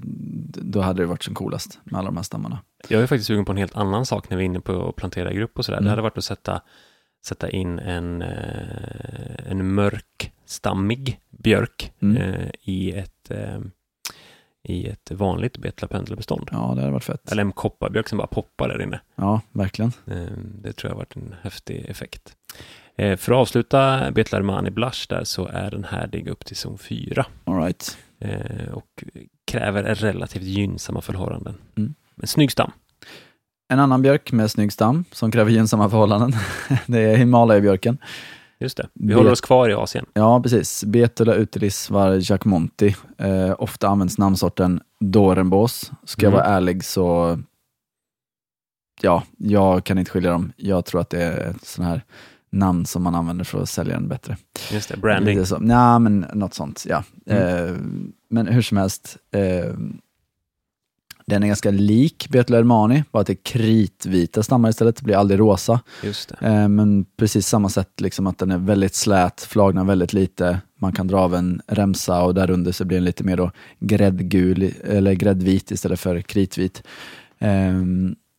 då 0.63 0.81
hade 0.81 1.03
det 1.03 1.07
varit 1.07 1.23
som 1.23 1.35
coolast 1.35 1.79
med 1.85 1.99
alla 1.99 2.07
de 2.07 2.17
här 2.17 2.25
stammarna. 2.25 2.59
Jag 2.89 3.03
är 3.03 3.07
faktiskt 3.07 3.27
sugen 3.27 3.45
på 3.45 3.53
en 3.53 3.59
helt 3.59 3.77
annan 3.77 4.07
sak 4.07 4.31
när 4.31 4.37
vi 4.37 4.43
är 4.43 4.47
inne 4.47 4.61
på 4.61 4.89
att 4.89 4.97
plantera 4.97 5.33
i 5.33 5.37
grupp 5.37 5.59
och 5.59 5.65
sådär. 5.65 5.79
Mm. 5.79 5.85
Det 5.85 5.91
hade 5.91 6.03
varit 6.03 6.19
att 6.19 6.25
sätta, 6.25 6.63
sätta 7.27 7.51
in 7.51 7.79
en, 7.79 8.23
eh, 8.23 9.51
en 9.51 9.75
mörk 9.75 10.33
stammig 10.47 11.21
björk 11.31 11.93
Mm. 12.03 12.17
eh, 12.17 12.51
i, 12.63 12.93
ett, 12.93 13.31
eh, 13.31 13.59
i 14.69 14.87
ett 14.89 15.11
vanligt 15.11 15.59
betlapendelbestånd. 15.59 16.49
Ja, 16.53 16.73
det 16.75 16.81
hade 16.81 16.93
varit 16.93 17.05
fett. 17.05 17.33
Eller 17.33 17.43
en 17.43 17.53
kopparbjörk 17.53 18.09
som 18.09 18.19
bara 18.19 18.27
poppar 18.27 18.69
där 18.69 18.83
inne. 18.83 19.01
Ja, 19.15 19.41
verkligen. 19.53 19.93
Eh, 20.07 20.33
det 20.63 20.73
tror 20.73 20.91
jag 20.91 20.95
har 20.95 20.99
varit 20.99 21.17
en 21.17 21.35
häftig 21.43 21.85
effekt. 21.89 22.37
Eh, 22.97 23.17
för 23.17 23.33
att 23.33 23.39
avsluta 23.39 24.11
Betlarmani 24.11 24.71
Blush 24.71 25.07
där 25.09 25.25
så 25.25 25.47
är 25.47 25.71
den 25.71 25.85
härdig 25.85 26.29
upp 26.29 26.45
till 26.45 26.57
zon 26.57 26.79
4 26.79 27.27
All 27.45 27.63
right. 27.63 27.99
eh, 28.19 28.73
och 28.73 29.05
kräver 29.45 29.95
relativt 29.95 30.43
gynnsamma 30.43 31.01
förhållanden. 31.01 31.55
Mm. 31.77 31.95
En 32.23 32.29
snygg 32.29 32.53
stam. 32.53 32.73
En 33.69 33.81
annan 33.81 34.03
björk 34.03 34.33
med 34.33 34.51
snygg 34.51 34.73
stam 34.73 35.05
som 35.13 35.31
kräver 35.31 35.51
gynnsamma 35.51 35.91
förhållanden. 35.91 36.33
det 36.87 37.01
är 37.01 37.17
Himalaya-björken. 37.17 37.99
Just 38.61 38.77
det. 38.77 38.89
Vi 38.95 39.07
Bet- 39.07 39.17
håller 39.17 39.33
oss 39.33 39.41
kvar 39.41 39.69
i 39.69 39.75
Asien. 39.75 40.07
Ja, 40.13 40.41
precis. 40.43 40.85
Betula 40.85 41.35
utilis 41.35 41.91
var 41.91 42.31
Jacquemonti. 42.31 42.97
Eh, 43.19 43.55
ofta 43.59 43.89
används 43.89 44.19
namnsorten 44.19 44.81
Dorenbos. 45.01 45.91
Ska 46.05 46.27
jag 46.27 46.33
Mm. 46.33 46.39
vara 46.45 46.57
ärlig 46.57 46.85
så, 46.85 47.39
ja, 49.01 49.23
jag 49.39 49.85
kan 49.85 49.99
inte 49.99 50.11
skilja 50.11 50.31
dem. 50.31 50.53
Jag 50.57 50.85
tror 50.85 51.01
att 51.01 51.11
det 51.11 51.23
är 51.23 51.51
ett 51.51 51.65
sån 51.65 51.85
här 51.85 52.05
namn 52.51 52.87
som 52.87 53.03
man 53.03 53.15
använder 53.15 53.45
för 53.45 53.63
att 53.63 53.69
sälja 53.69 53.95
den 53.95 54.09
bättre. 54.09 54.37
Just 54.73 54.89
det, 54.89 54.97
branding. 54.97 55.35
Lite 55.37 55.47
så. 55.47 55.59
Ja, 55.69 55.99
men 55.99 56.27
något 56.35 56.55
sånt, 56.55 56.85
ja. 56.89 57.03
Mm. 57.27 57.67
Eh, 57.69 57.77
men 58.31 58.47
hur 58.47 58.63
som 58.63 58.77
helst, 58.77 59.17
eh, 59.31 59.75
Den 61.29 61.43
är 61.43 61.47
ganska 61.47 61.71
lik 61.71 62.29
Betul 62.31 62.57
Ermani, 62.57 63.05
bara 63.11 63.21
att 63.21 63.27
det 63.27 63.33
är 63.33 63.43
kritvita 63.43 64.43
stammar 64.43 64.71
istället, 64.71 64.97
det 64.97 65.03
blir 65.03 65.17
aldrig 65.17 65.41
rosa. 65.41 65.81
Just. 66.03 66.33
Eh, 66.41 66.69
men 66.69 67.05
precis 67.17 67.47
samma 67.47 67.69
sätt, 67.69 68.01
liksom 68.01 68.27
att 68.27 68.39
den 68.39 68.51
är 68.51 68.59
väldigt 68.59 68.95
slät, 68.95 69.41
flagnar 69.41 69.85
väldigt 69.85 70.13
lite. 70.13 70.61
Man 70.81 70.93
kan 70.93 71.07
dra 71.07 71.21
av 71.21 71.35
en 71.35 71.61
remsa 71.67 72.23
och 72.23 72.35
där 72.35 72.51
under 72.51 72.73
så 72.73 72.85
blir 72.85 72.97
den 72.97 73.05
lite 73.05 73.25
mer 73.25 73.37
då 73.37 73.51
gräddgul, 73.81 74.73
eller 74.85 75.13
gräddvit 75.13 75.71
istället 75.71 76.01
för 76.01 76.21
kritvit. 76.21 76.83
Eh, 77.39 77.83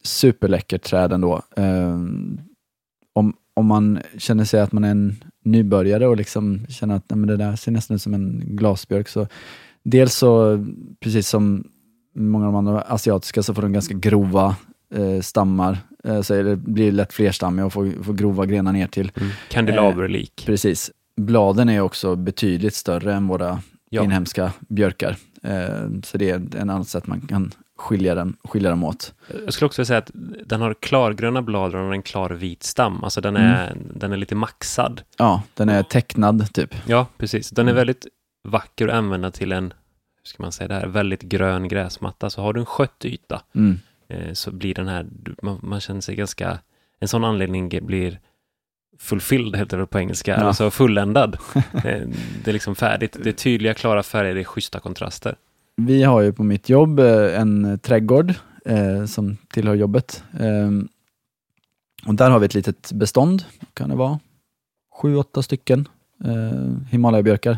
superläckert 0.03 0.83
träd 0.83 1.13
ändå. 1.13 1.41
Eh, 1.55 1.99
om, 3.13 3.33
om 3.53 3.65
man 3.65 3.99
känner 4.17 4.45
sig 4.45 4.61
att 4.61 4.71
man 4.71 4.83
är 4.83 4.91
en 4.91 5.23
nybörjare 5.43 6.07
och 6.07 6.17
liksom 6.17 6.65
känner 6.69 6.95
att 6.95 7.09
nej, 7.09 7.27
det 7.27 7.37
där 7.37 7.55
ser 7.55 7.71
nästan 7.71 7.95
ut 7.95 8.01
som 8.01 8.13
en 8.13 8.43
glasbjörk, 8.45 9.07
så 9.07 9.27
dels 9.83 10.15
så, 10.15 10.65
precis 10.99 11.29
som 11.29 11.63
många 12.15 12.47
av 12.47 12.53
de 12.53 12.57
andra 12.67 12.81
asiatiska, 12.81 13.43
så 13.43 13.53
får 13.53 13.61
de 13.61 13.73
ganska 13.73 13.93
grova 13.93 14.55
eh, 14.95 15.21
stammar. 15.21 15.77
Eh, 16.03 16.21
så 16.21 16.33
det 16.43 16.55
blir 16.55 16.91
lätt 16.91 17.13
flerstammiga 17.13 17.65
och 17.65 17.73
får, 17.73 18.03
får 18.03 18.13
grova 18.13 18.45
grenar 18.45 18.73
ner 18.73 18.87
till. 18.87 19.11
Mm. 19.15 19.29
Kandelaberlik. 19.49 20.43
Precis. 20.45 20.91
Bladen 21.17 21.69
är 21.69 21.81
också 21.81 22.15
betydligt 22.15 22.75
större 22.75 23.13
än 23.13 23.27
våra 23.27 23.59
Ja. 23.91 24.03
inhemska 24.03 24.51
björkar. 24.67 25.15
Eh, 25.43 25.89
så 26.03 26.17
det 26.17 26.29
är 26.29 26.55
en 26.57 26.69
annat 26.69 26.87
sätt 26.87 27.07
man 27.07 27.21
kan 27.21 27.51
skilja, 27.77 28.15
den, 28.15 28.35
skilja 28.43 28.69
dem 28.69 28.83
åt. 28.83 29.13
Jag 29.45 29.53
skulle 29.53 29.65
också 29.67 29.85
säga 29.85 29.99
att 29.99 30.11
den 30.45 30.61
har 30.61 30.73
klargröna 30.73 31.41
blad 31.41 31.75
och 31.75 31.93
en 31.93 32.01
klar 32.01 32.29
vit 32.29 32.63
stam. 32.63 33.03
Alltså 33.03 33.21
den 33.21 33.37
är, 33.37 33.77
den 33.95 34.11
är 34.11 34.17
lite 34.17 34.35
maxad. 34.35 35.01
Ja, 35.17 35.41
den 35.53 35.69
är 35.69 35.83
tecknad 35.83 36.53
typ. 36.53 36.75
Ja, 36.85 37.05
precis. 37.17 37.49
Den 37.49 37.67
är 37.67 37.73
väldigt 37.73 38.07
vacker 38.47 38.87
att 38.87 38.93
använda 38.95 39.31
till 39.31 39.51
en, 39.51 39.73
ska 40.29 40.43
man 40.43 40.51
säga 40.51 40.67
det 40.67 40.73
här, 40.73 40.87
väldigt 40.87 41.21
grön 41.21 41.67
gräsmatta. 41.67 42.29
Så 42.29 42.41
har 42.41 42.53
du 42.53 42.59
en 42.59 42.65
skött 42.65 43.05
yta 43.05 43.41
Mm. 43.55 43.79
eh, 44.07 44.33
så 44.33 44.51
blir 44.51 44.73
den 44.73 44.87
här, 44.87 45.05
man, 45.41 45.59
man 45.63 45.79
känner 45.79 46.01
sig 46.01 46.15
ganska, 46.15 46.59
en 46.99 47.07
sån 47.07 47.23
anledning 47.23 47.69
blir 47.81 48.19
fulfilled, 48.99 49.55
heter 49.55 49.77
det 49.77 49.85
på 49.85 49.99
engelska, 49.99 50.31
Ja. 50.31 50.37
alltså 50.43 50.71
fulländad. 50.71 51.37
Eh, 51.73 52.07
det 52.43 52.47
är 52.47 52.53
liksom 52.53 52.75
färdigt. 52.75 53.17
Det 53.23 53.29
är 53.29 53.33
tydliga, 53.33 53.73
klara 53.73 54.03
färger, 54.03 54.33
det 54.35 54.39
är 54.39 54.43
schyssta 54.43 54.79
kontraster. 54.79 55.35
Vi 55.75 56.03
har 56.03 56.21
ju 56.21 56.33
på 56.33 56.43
mitt 56.43 56.69
jobb 56.69 56.99
eh, 56.99 57.39
en 57.41 57.79
trädgård 57.79 58.33
eh, 58.65 59.05
som 59.05 59.37
tillhör 59.53 59.75
jobbet. 59.75 60.23
Ehm, 60.39 60.87
och 62.05 62.15
där 62.15 62.29
har 62.29 62.39
vi 62.39 62.45
ett 62.45 62.53
litet 62.53 62.91
bestånd, 62.93 63.43
kan 63.73 63.89
det 63.89 63.95
vara 63.95 64.19
sju, 65.01 65.15
åtta 65.15 65.41
stycken 65.43 65.87
eh, 66.25 66.89
Himalayabjörkar 66.91 67.57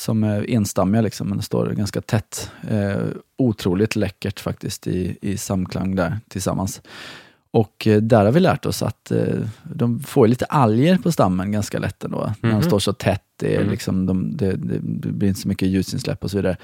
som 0.00 0.24
är 0.24 0.50
enstammiga, 0.50 1.02
liksom, 1.02 1.28
men 1.28 1.36
det 1.38 1.44
står 1.44 1.66
ganska 1.70 2.00
tätt. 2.00 2.50
Eh, 2.68 2.96
otroligt 3.38 3.96
läckert 3.96 4.40
faktiskt 4.40 4.86
i, 4.86 5.16
i 5.22 5.36
samklang 5.36 5.96
där 5.96 6.18
tillsammans. 6.28 6.82
Och 7.52 7.86
eh, 7.86 8.00
där 8.02 8.24
har 8.24 8.32
vi 8.32 8.40
lärt 8.40 8.66
oss 8.66 8.82
att 8.82 9.10
eh, 9.10 9.18
de 9.62 10.00
får 10.00 10.28
lite 10.28 10.44
alger 10.44 10.96
på 10.98 11.12
stammen 11.12 11.52
ganska 11.52 11.78
lätt 11.78 12.04
ändå, 12.04 12.32
när 12.40 12.50
de 12.50 12.54
Mhm. 12.56 12.62
står 12.62 12.78
så 12.78 12.92
tätt. 12.92 13.22
Det, 13.36 13.54
är 13.54 13.58
Mm. 13.60 13.70
liksom, 13.70 14.06
de, 14.06 14.36
det, 14.36 14.52
det, 14.56 15.08
blir 15.12 15.28
inte 15.28 15.40
så 15.40 15.48
mycket 15.48 15.68
ljusinsläpp 15.68 16.24
och 16.24 16.30
så 16.30 16.36
vidare. 16.36 16.56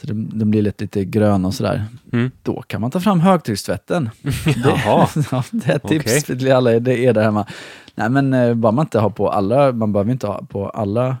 Så 0.00 0.06
de, 0.06 0.38
de 0.38 0.50
blir 0.50 0.62
lite, 0.62 0.84
lite 0.84 1.04
gröna 1.04 1.48
och 1.48 1.54
sådär. 1.54 1.84
Mm. 2.12 2.30
Då 2.42 2.62
kan 2.62 2.80
man 2.80 2.90
ta 2.90 3.00
fram 3.00 3.20
högtryckstvätten. 3.20 4.10
Jaha, 4.64 5.08
Det, 5.14 5.24
ja, 5.32 5.42
det 5.50 5.70
är 5.72 5.76
ett 5.76 5.82
tips 5.88 6.04
Okej. 6.24 6.38
till 6.38 6.52
alla 6.52 6.80
det 6.80 6.98
är 7.06 7.12
där 7.12 7.22
hemma. 7.22 7.46
Nej 7.94 8.08
men 8.10 8.32
eh, 8.34 8.54
bara 8.54 8.72
man 8.72 8.82
inte 8.86 8.98
har 8.98 9.10
på 9.10 9.30
alla, 9.30 9.72
man 9.72 9.92
behöver 9.92 10.12
inte 10.12 10.26
ha 10.26 10.42
på 10.48 10.68
alla 10.68 11.16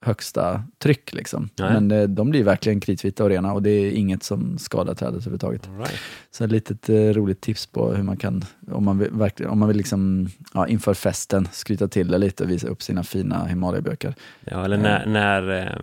högsta 0.00 0.62
tryck 0.78 1.12
liksom. 1.12 1.48
Nej. 1.58 1.72
Men 1.72 1.90
eh, 1.90 2.08
de 2.08 2.30
blir 2.30 2.44
verkligen 2.44 2.80
kritvita 2.80 3.24
och 3.24 3.30
rena 3.30 3.52
och 3.52 3.62
det 3.62 3.70
är 3.70 3.90
inget 3.90 4.22
som 4.22 4.58
skadar 4.58 4.94
trädet 4.94 5.14
överhuvudtaget. 5.14 5.68
Right. 5.78 6.00
Så 6.30 6.44
ett 6.44 6.52
litet 6.52 6.88
eh, 6.88 6.94
roligt 6.94 7.40
tips 7.40 7.66
på 7.66 7.92
hur 7.92 8.02
man 8.02 8.16
kan, 8.16 8.44
om 8.70 8.84
man 8.84 8.98
vill, 8.98 9.10
verkligen, 9.10 9.52
om 9.52 9.58
man 9.58 9.68
vill 9.68 9.76
liksom, 9.76 10.28
ja, 10.54 10.66
inför 10.66 10.94
festen 10.94 11.48
skryta 11.52 11.88
till 11.88 12.08
det 12.08 12.18
lite 12.18 12.44
och 12.44 12.50
visa 12.50 12.68
upp 12.68 12.82
sina 12.82 13.02
fina 13.02 13.46
Himalayabjörkar. 13.46 14.14
Ja, 14.44 14.64
eller 14.64 14.76
när, 14.76 15.06
när, 15.06 15.62
eh, 15.62 15.78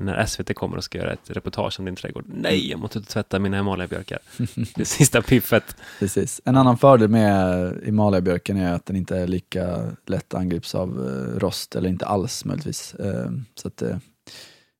när 0.00 0.26
SVT 0.26 0.54
kommer 0.54 0.76
och 0.76 0.84
ska 0.84 0.98
göra 0.98 1.12
ett 1.12 1.30
reportage 1.30 1.78
om 1.78 1.84
din 1.84 1.96
trädgård. 1.96 2.24
Nej, 2.26 2.70
jag 2.70 2.80
måste 2.80 3.00
tvätta 3.02 3.38
mina 3.38 3.56
Himalayabjörkar. 3.56 4.18
Det 4.74 4.84
sista 4.84 5.22
piffet. 5.22 5.76
Precis. 5.98 6.40
En 6.44 6.56
annan 6.56 6.78
fördel 6.78 7.08
med 7.08 7.74
Himalayabjörken 7.84 8.56
är 8.56 8.72
att 8.72 8.86
den 8.86 8.96
inte 8.96 9.16
är 9.18 9.26
lika 9.26 9.90
lätt 10.06 10.34
angrips 10.34 10.74
av 10.74 10.88
eh, 11.08 11.38
rost, 11.38 11.76
eller 11.76 11.88
inte 11.88 12.06
alls 12.06 12.44
möjligtvis. 12.44 12.94
Eh, 12.94 13.30
så 13.54 13.68
att 13.68 13.82
eh, 13.82 13.96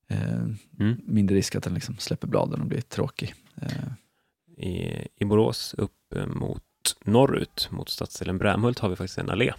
eh, 0.09 0.39
Mm. 0.79 1.01
mindre 1.05 1.35
risk 1.35 1.55
att 1.55 1.63
den 1.63 1.73
liksom 1.73 1.97
släpper 1.97 2.27
bladen 2.27 2.61
och 2.61 2.67
blir 2.67 2.81
tråkig. 2.81 3.33
Eh, 3.61 4.63
I, 4.67 5.07
I 5.15 5.25
Borås 5.25 5.75
upp 5.77 6.13
eh, 6.15 6.25
mot 6.27 6.63
norrut, 7.05 7.67
mot 7.71 7.89
stadsdelen 7.89 8.37
Brämhult, 8.37 8.79
har 8.79 8.89
vi 8.89 8.95
faktiskt 8.95 9.17
en 9.17 9.29
allé 9.29 9.53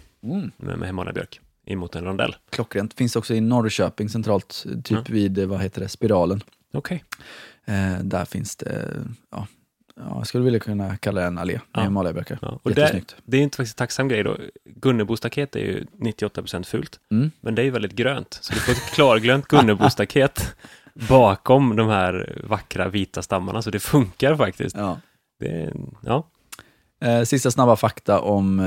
med, 0.57 0.77
med 0.77 0.87
Himalayabjörk 0.87 1.35
in 1.35 1.41
mot 1.67 1.95
en 1.95 2.03
rondell. 2.05 2.35
Klockrent. 2.49 2.93
Finns 2.93 3.15
också 3.15 3.33
i 3.33 3.41
Norrköping 3.41 4.09
centralt, 4.09 4.65
typ 4.83 4.97
Ja. 4.97 5.03
vid, 5.09 5.37
eh, 5.37 5.45
vad 5.45 5.61
heter 5.61 5.81
det, 5.81 5.89
Spiralen. 5.89 6.43
Okej. 6.73 7.03
Eh, 7.65 7.99
där 8.03 8.25
finns 8.25 8.55
det, 8.55 8.87
ja, 9.31 9.47
ja, 9.95 10.03
jag 10.17 10.27
skulle 10.27 10.43
vilja 10.43 10.59
kunna 10.59 10.97
kalla 10.97 11.21
det 11.21 11.27
en 11.27 11.37
allé 11.37 11.53
med 11.53 11.61
Ja. 11.73 11.81
Himalayabjörkar. 11.81 12.39
Ja. 12.41 12.59
Och 12.63 12.71
det, 12.73 12.81
Jättesnyggt. 12.81 13.15
det 13.25 13.37
är 13.37 13.41
inte 13.41 13.57
faktiskt 13.57 13.75
en 13.79 13.83
tacksam 13.83 14.07
grej 14.07 14.23
då. 14.23 14.37
Gunnebostaket 14.65 15.55
är 15.55 15.59
ju 15.59 15.85
98% 15.99 16.67
fult, 16.67 16.99
Mm. 17.11 17.31
men 17.41 17.55
det 17.55 17.61
är 17.61 17.63
ju 17.63 17.71
väldigt 17.71 17.93
grönt. 17.95 18.37
Så 18.41 18.53
du 18.53 18.59
får 18.59 18.71
ett 18.71 18.91
klarglönt 18.93 19.47
Gunnebostaket 19.47 20.55
bakom 21.09 21.75
de 21.75 21.87
här 21.87 22.41
vackra 22.47 22.89
vita 22.89 23.21
stammarna, 23.21 23.61
så 23.61 23.69
det 23.71 23.79
funkar 23.79 24.35
faktiskt. 24.35 24.75
Ja. 24.77 24.99
Det, 25.39 25.73
ja, 26.05 26.27
Eh, 27.03 27.23
sista 27.23 27.51
snabba 27.51 27.75
fakta 27.75 28.19
om 28.21 28.59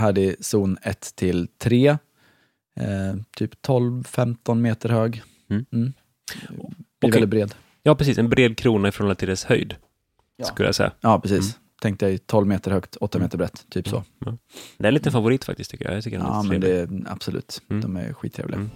eh, 0.00 0.06
Himalayabjörk. 0.06 0.16
Härdig 0.16 0.44
zon 0.44 0.76
1 0.82 1.12
till 1.16 1.48
3. 1.58 1.88
Eh, 1.88 1.96
typ 3.36 3.54
12-15 3.66 4.54
meter 4.54 4.88
hög. 4.88 5.22
Mm. 5.50 5.64
Blir 5.70 5.92
Okej. 7.00 7.10
väldigt 7.10 7.28
bred. 7.28 7.54
ja, 7.82 7.94
precis. 7.94 8.18
En 8.18 8.28
bred 8.28 8.56
krona 8.58 8.88
i 8.88 8.92
förhållande 8.92 9.18
till 9.18 9.28
dess 9.28 9.44
höjd, 9.44 9.74
Ja. 10.36 10.44
skulle 10.44 10.68
jag 10.68 10.74
säga. 10.74 10.92
Ja, 11.00 11.20
precis. 11.20 11.38
Mm. 11.38 11.52
Tänk 11.82 12.00
dig 12.00 12.18
12 12.18 12.46
meter 12.46 12.70
högt, 12.70 12.96
8 12.96 13.18
Mm. 13.18 13.24
meter 13.26 13.38
brett. 13.38 13.64
Typ 13.70 13.88
så. 13.88 14.04
Ja. 14.18 14.36
Det 14.78 14.84
är 14.84 14.88
en 14.88 14.94
liten 14.94 15.12
favorit 15.12 15.44
faktiskt, 15.44 15.70
tycker 15.70 15.84
jag. 15.84 15.96
Jag 15.96 16.04
tycker 16.04 16.18
den 16.18 16.26
är 16.26 16.30
Ja, 16.30 16.42
men 16.42 16.60
det 16.60 16.70
är 16.80 16.88
absolut. 17.06 17.62
Mm. 17.70 17.82
De 17.82 17.96
är 17.96 18.12
skittrevliga. 18.12 18.68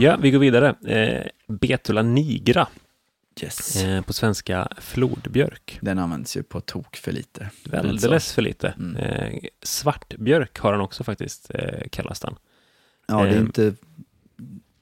Ja, 0.00 0.16
vi 0.22 0.30
går 0.30 0.38
vidare. 0.38 0.74
Eh, 0.86 1.26
Betula 1.48 2.02
nigra, 2.02 2.66
Yes. 3.42 3.76
eh, 3.84 4.02
på 4.02 4.12
svenska 4.12 4.68
flodbjörk. 4.78 5.78
Den 5.82 5.98
används 5.98 6.36
ju 6.36 6.42
på 6.42 6.60
tok 6.60 6.96
för 6.96 7.12
lite. 7.12 7.50
Alldeles 7.72 8.32
för 8.32 8.42
lite. 8.42 8.68
Mm. 8.68 8.96
Eh, 8.96 9.34
svartbjörk 9.62 10.58
har 10.58 10.72
han 10.72 10.80
också 10.80 11.04
faktiskt, 11.04 11.50
eh, 11.54 11.88
kallas 11.90 12.20
den. 12.20 12.34
Ja, 13.08 13.22
det 13.22 13.28
är 13.28 13.34
eh, 13.34 13.40
inte... 13.40 13.74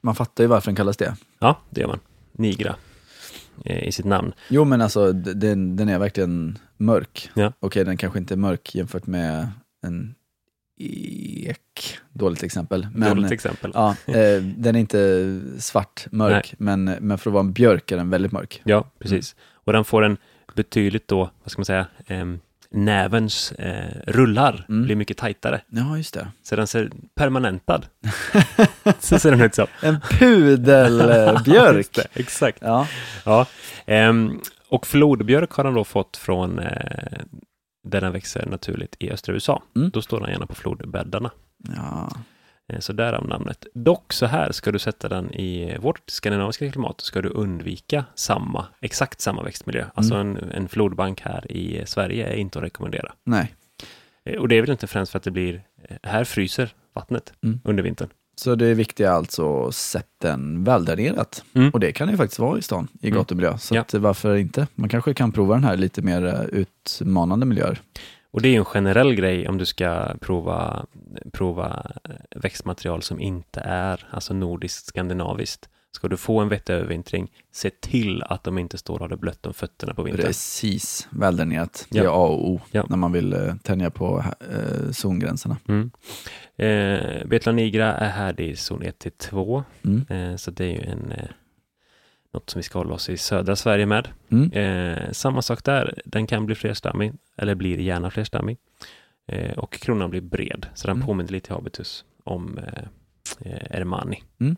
Man 0.01 0.15
fattar 0.15 0.43
ju 0.43 0.47
varför 0.47 0.65
den 0.65 0.75
kallas 0.75 0.97
det. 0.97 1.15
Ja, 1.39 1.59
det 1.69 1.81
gör 1.81 1.87
man. 1.87 1.99
Nigra 2.31 2.75
eh, 3.65 3.83
i 3.87 3.91
sitt 3.91 4.05
namn. 4.05 4.33
Jo, 4.49 4.65
men 4.65 4.81
alltså 4.81 5.11
den, 5.13 5.75
den 5.75 5.89
är 5.89 5.99
verkligen 5.99 6.57
mörk. 6.77 7.29
Ja. 7.33 7.53
Okej, 7.59 7.85
den 7.85 7.97
kanske 7.97 8.19
inte 8.19 8.33
är 8.33 8.37
mörk 8.37 8.75
jämfört 8.75 9.07
med 9.07 9.49
en 9.87 10.15
ek. 10.79 11.97
Dåligt 12.13 12.43
exempel. 12.43 12.87
Men, 12.93 13.15
Dåligt 13.15 13.31
exempel. 13.31 13.71
Ja, 13.73 13.89
eh, 14.05 14.41
den 14.41 14.75
är 14.75 14.79
inte 14.79 15.41
svart, 15.59 16.07
mörk, 16.11 16.53
men, 16.57 16.83
men 16.83 17.17
för 17.17 17.29
att 17.29 17.33
vara 17.33 17.43
en 17.43 17.53
björk 17.53 17.91
är 17.91 17.97
den 17.97 18.09
väldigt 18.09 18.31
mörk. 18.31 18.61
Ja, 18.63 18.91
precis. 18.99 19.35
Och 19.53 19.73
den 19.73 19.85
får 19.85 20.03
en 20.03 20.17
betydligt 20.55 21.07
då, 21.07 21.29
vad 21.43 21.51
ska 21.51 21.59
man 21.59 21.65
säga, 21.65 21.85
ehm, 22.07 22.39
nävens 22.71 23.51
eh, 23.51 24.01
rullar 24.07 24.65
Mm. 24.69 24.85
blir 24.85 24.95
mycket 24.95 25.17
tajtare. 25.17 25.61
Ja, 25.69 25.97
just 25.97 26.13
det. 26.13 26.27
Så 26.43 26.55
den 26.55 26.67
ser 26.67 26.91
permanentad. 27.15 27.85
så 28.99 29.19
ser 29.19 29.31
den 29.31 29.41
ut 29.41 29.55
så. 29.55 29.67
En 29.81 29.97
pudelbjörk! 30.19 31.87
Det, 31.95 32.07
Exakt. 32.13 32.57
ja. 32.61 32.87
Ja. 33.25 33.45
Ehm, 33.85 34.39
och 34.69 34.87
flodbjörk 34.87 35.51
har 35.51 35.63
den 35.63 35.73
då 35.73 35.83
fått 35.83 36.17
från 36.17 36.59
eh, 36.59 37.19
där 37.89 38.01
den 38.01 38.11
växer 38.11 38.45
naturligt 38.45 38.95
i 38.99 39.11
östra 39.11 39.33
USA. 39.33 39.63
Mm. 39.75 39.89
Då 39.89 40.01
står 40.01 40.19
den 40.19 40.29
gärna 40.31 40.45
på 40.47 40.55
flodbäddarna. 40.55 41.31
ja. 41.75 42.09
Eh, 42.67 42.79
Så 42.79 42.93
därav 42.93 43.27
namnet. 43.27 43.65
Dock 43.73 44.13
så 44.13 44.25
här, 44.25 44.51
ska 44.51 44.71
du 44.71 44.79
sätta 44.79 45.09
den 45.09 45.33
i 45.33 45.77
vårt 45.79 46.09
skandinaviska 46.09 46.71
klimat 46.71 47.01
ska 47.01 47.21
du 47.21 47.29
undvika 47.29 48.05
samma, 48.15 48.65
exakt 48.81 49.21
samma 49.21 49.43
växtmiljö. 49.43 49.85
Alltså 49.93 50.15
Mm. 50.15 50.37
en, 50.43 50.51
en 50.51 50.67
flodbank 50.69 51.21
här 51.21 51.51
i 51.51 51.83
Sverige 51.85 52.27
är 52.27 52.35
inte 52.35 52.59
att 52.59 52.65
rekommendera. 52.65 53.13
Nej. 53.23 53.53
Eh, 54.23 54.39
Och 54.39 54.47
det 54.47 54.55
är 54.57 54.61
väl 54.61 54.69
inte 54.71 54.87
främst 54.87 55.11
för 55.11 55.17
att 55.19 55.23
det 55.23 55.31
blir, 55.31 55.63
eh, 55.89 55.97
här 56.03 56.23
fryser 56.23 56.69
vattnet 56.93 57.33
Mm. 57.43 57.59
under 57.63 57.83
vintern. 57.83 58.09
Så 58.39 58.55
det 58.55 58.73
viktiga 58.73 59.09
är 59.09 59.13
alltså 59.13 59.71
sätt 59.71 60.07
den 60.21 60.63
väldränerat. 60.63 61.43
Mm. 61.53 61.69
Och 61.69 61.79
det 61.79 61.91
kan 61.91 62.07
det 62.07 62.11
ju 62.11 62.17
faktiskt 62.17 62.39
vara 62.39 62.57
i 62.59 62.61
stan, 62.61 62.87
i 63.01 63.07
Mm. 63.07 63.17
gatumiljö. 63.19 63.57
Så 63.57 63.75
Ja. 63.75 63.83
varför 63.93 64.35
inte? 64.35 64.67
Man 64.75 64.89
kanske 64.89 65.13
kan 65.13 65.31
prova 65.31 65.53
den 65.55 65.63
här 65.63 65.77
lite 65.77 66.01
mer 66.01 66.25
eh, 66.25 66.41
utmanande 66.41 67.45
miljöer. 67.45 67.81
Och 68.31 68.41
det 68.41 68.47
är 68.47 68.51
ju 68.51 68.57
en 68.57 68.65
generell 68.65 69.15
grej 69.15 69.47
om 69.47 69.57
du 69.57 69.65
ska 69.65 70.05
prova, 70.21 70.85
prova 71.33 71.91
växtmaterial 72.35 73.01
som 73.01 73.19
inte 73.19 73.59
är 73.59 74.07
alltså 74.11 74.33
nordiskt 74.33 74.85
skandinaviskt. 74.85 75.69
Ska 75.91 76.07
du 76.07 76.17
få 76.17 76.39
en 76.39 76.49
vettig 76.49 76.73
övervintring, 76.73 77.31
se 77.51 77.69
till 77.69 78.23
att 78.23 78.43
de 78.43 78.57
inte 78.57 78.77
står 78.77 78.93
och 78.93 78.99
har 78.99 79.07
det 79.07 79.17
blött 79.17 79.45
om 79.45 79.53
fötterna 79.53 79.93
på 79.93 80.03
vintern. 80.03 80.25
Precis, 80.25 81.07
väldränerat. 81.11 81.87
Det 81.89 81.97
Ja. 81.97 82.03
är 82.03 82.07
A 82.07 82.27
och 82.27 82.49
O 82.49 82.61
Ja. 82.71 82.85
när 82.89 82.97
man 82.97 83.11
vill 83.11 83.33
eh, 83.33 83.55
tänja 83.63 83.89
på 83.89 84.23
eh, 84.51 84.91
zongränserna. 84.91 85.57
Mm. 85.67 85.91
Eh, 86.57 87.25
Betla 87.27 87.51
nigra 87.51 87.93
är 87.93 88.09
här 88.09 88.41
i 88.41 88.55
zon 88.55 88.81
1 88.83 88.99
till 88.99 89.11
2, 89.11 89.63
Mm. 89.85 90.05
eh, 90.31 90.35
så 90.35 90.51
det 90.51 90.65
är 90.65 90.69
ju 90.69 90.81
en, 90.81 91.11
eh, 91.11 91.29
något 92.33 92.49
som 92.49 92.59
vi 92.59 92.63
ska 92.63 92.79
hålla 92.79 92.93
oss 92.93 93.09
i 93.09 93.17
södra 93.17 93.55
Sverige 93.55 93.85
med. 93.85 94.07
Mm. 94.31 94.51
Eh, 94.51 95.11
samma 95.11 95.41
sak 95.41 95.63
där, 95.63 96.01
den 96.05 96.27
kan 96.27 96.45
bli 96.45 96.55
flerstammig, 96.55 97.13
eller 97.37 97.55
blir 97.55 97.77
gärna 97.79 98.11
flerstammig. 98.11 98.57
Eh, 99.27 99.57
och 99.57 99.73
kronan 99.73 100.09
blir 100.09 100.21
bred, 100.21 100.65
så 100.75 100.87
den 100.87 100.95
Mm. 100.95 101.07
påminner 101.07 101.31
lite 101.31 101.51
i 101.51 101.53
habitus 101.53 102.05
om 102.23 102.57
eh, 102.57 102.83
eh, 103.41 103.77
Ermani. 103.79 104.23
Mm. 104.39 104.55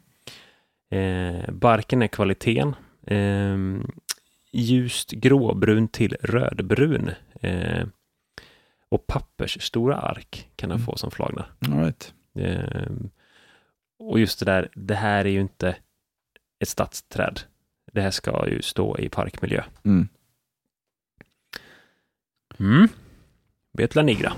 Eh, 0.92 1.52
barken 1.52 2.02
är 2.02 2.08
kvaliteten. 2.08 2.76
Eh, 3.08 3.58
ljust 4.52 5.12
gråbrun 5.12 5.88
till 5.88 6.18
rödbrun. 6.22 7.10
Eh, 7.42 7.86
och 8.90 9.08
pappersstora 9.08 9.96
ark 9.98 10.50
kan 10.56 10.70
den 10.70 10.76
Mm. 10.78 10.86
få 10.86 10.98
som 10.98 11.12
flagnar. 11.12 11.52
All 11.68 11.80
right. 11.80 12.14
Eh, 12.36 12.92
och 14.00 14.20
just 14.20 14.40
det 14.40 14.46
där, 14.46 14.70
det 14.76 14.96
här 14.96 15.26
är 15.26 15.30
ju 15.30 15.42
inte 15.42 15.76
ett 16.60 16.68
stadsträd. 16.70 17.40
Det 17.94 18.02
här 18.02 18.12
ska 18.12 18.50
ju 18.50 18.62
stå 18.62 18.98
i 18.98 19.10
parkmiljö. 19.10 19.64
Mm. 19.86 20.08
Mm. 22.60 22.88
Betla 23.78 24.02
nigra. 24.02 24.34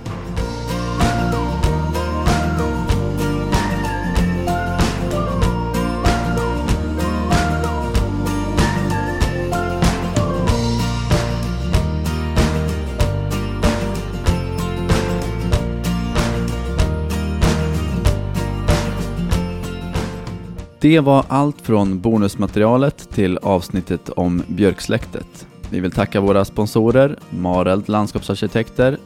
Det 20.83 20.99
var 20.99 21.25
allt 21.27 21.61
från 21.61 21.99
bonusmaterialet 21.99 23.09
till 23.09 23.37
avsnittet 23.37 24.09
om 24.09 24.43
björksläktet. 24.47 25.47
Vi 25.69 25.79
vill 25.79 25.91
tacka 25.91 26.21
våra 26.21 26.45
sponsorer 26.45 27.19
Mareld 27.29 27.89
Landskapsarkitekter, 27.89 28.97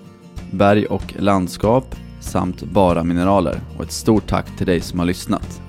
Berg 0.52 0.86
och 0.86 1.14
Landskap 1.20 1.96
samt 2.20 2.64
Bara 2.64 3.04
Mineraler 3.04 3.62
och 3.78 3.84
ett 3.84 3.92
stort 3.92 4.28
tack 4.28 4.58
till 4.58 4.66
dig 4.66 4.82
som 4.82 5.00
har 5.00 5.06
lyssnat. 5.06 5.62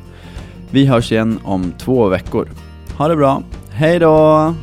Vi 0.70 0.86
hörs 0.86 1.12
igen 1.12 1.38
om 1.44 1.72
två 1.78 2.08
veckor. 2.08 2.48
Ha 2.98 3.08
det 3.08 3.16
bra, 3.16 3.42
hej 3.70 3.98
då! 3.98 4.54